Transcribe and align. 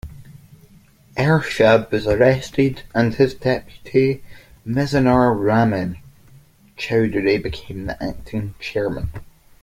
Ershad 1.15 1.91
was 1.91 2.07
arrested, 2.07 2.81
and 2.95 3.13
his 3.13 3.35
deputy, 3.35 4.23
Mizanur 4.65 5.31
Rahman 5.35 5.99
Chowdhury 6.75 7.37
became 7.37 7.85
the 7.85 8.01
acting 8.03 8.55
chairman. 8.59 9.09